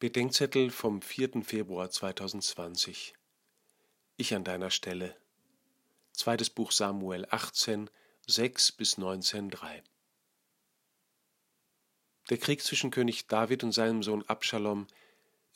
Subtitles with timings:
[0.00, 1.42] Bedenkzettel vom 4.
[1.42, 3.14] Februar 2020
[4.16, 5.16] Ich an deiner Stelle.
[6.12, 7.90] Zweites Buch Samuel 18,
[8.28, 9.82] 6 bis 19, 3.
[12.30, 14.86] Der Krieg zwischen König David und seinem Sohn Abschalom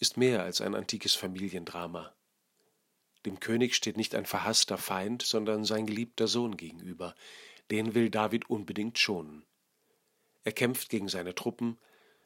[0.00, 2.12] ist mehr als ein antikes Familiendrama.
[3.24, 7.14] Dem König steht nicht ein verhasster Feind, sondern sein geliebter Sohn gegenüber.
[7.70, 9.44] Den will David unbedingt schonen.
[10.42, 11.78] Er kämpft gegen seine Truppen,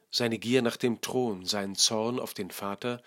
[0.09, 3.01] seine Gier nach dem Thron, seinen Zorn auf den Vater,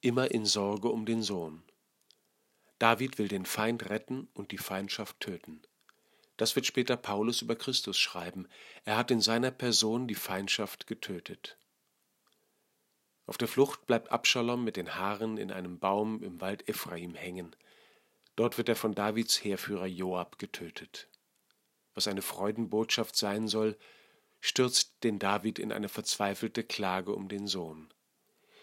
[0.00, 1.62] immer in Sorge um den Sohn.
[2.78, 5.60] David will den Feind retten und die Feindschaft töten.
[6.38, 8.48] Das wird später Paulus über Christus schreiben.
[8.84, 11.58] Er hat in seiner Person die Feindschaft getötet.
[13.26, 17.54] Auf der Flucht bleibt Abschalom mit den Haaren in einem Baum im Wald Ephraim hängen.
[18.34, 21.08] Dort wird er von Davids Heerführer Joab getötet.
[21.94, 23.76] Was eine Freudenbotschaft sein soll,
[24.40, 27.92] stürzt den David in eine verzweifelte Klage um den Sohn.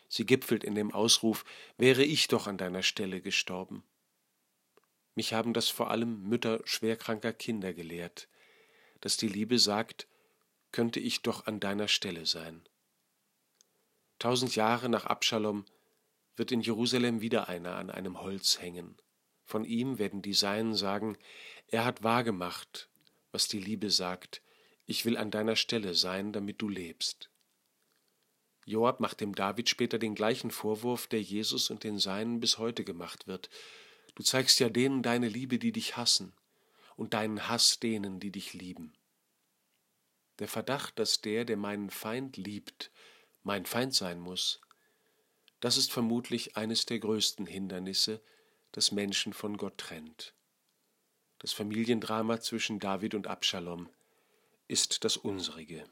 [0.09, 1.45] Sie gipfelt in dem Ausruf
[1.77, 3.83] Wäre ich doch an deiner Stelle gestorben.
[5.15, 8.27] Mich haben das vor allem Mütter schwerkranker Kinder gelehrt,
[9.01, 10.07] dass die Liebe sagt,
[10.71, 12.67] könnte ich doch an deiner Stelle sein.
[14.19, 15.65] Tausend Jahre nach Abschalom
[16.35, 18.95] wird in Jerusalem wieder einer an einem Holz hängen.
[19.43, 21.17] Von ihm werden die Seinen sagen,
[21.67, 22.89] er hat wahrgemacht,
[23.31, 24.41] was die Liebe sagt,
[24.87, 27.29] ich will an deiner Stelle sein, damit du lebst.
[28.65, 32.83] Joab macht dem David später den gleichen Vorwurf, der Jesus und den Seinen bis heute
[32.83, 33.49] gemacht wird.
[34.15, 36.33] Du zeigst ja denen deine Liebe, die dich hassen,
[36.95, 38.93] und deinen Hass denen, die dich lieben.
[40.39, 42.91] Der Verdacht, dass der, der meinen Feind liebt,
[43.43, 44.61] mein Feind sein muss,
[45.59, 48.21] das ist vermutlich eines der größten Hindernisse,
[48.71, 50.33] das Menschen von Gott trennt.
[51.39, 53.89] Das Familiendrama zwischen David und Abschalom
[54.67, 55.85] ist das unsrige.